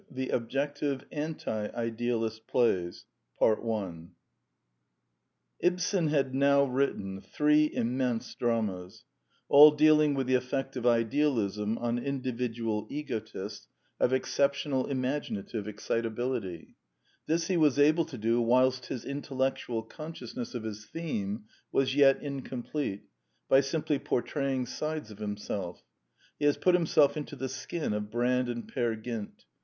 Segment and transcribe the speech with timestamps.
[0.09, 3.05] THE OBJECTIVE ANTI IDEALIST PLAYS
[5.59, 9.05] Ibsen had now written three immense dramas,
[9.47, 13.67] all dealing with the effect of idealism on individual egotists
[13.99, 16.77] of exceptional imaginative excitability.
[17.27, 22.19] This he was able to do whilst his intellectual consciousness of his theme was yet
[22.23, 23.03] incomplete,
[23.47, 25.83] by simply portraying sides of himself.
[26.39, 29.45] He has put himself into the skin of Brand and Peer Gynt.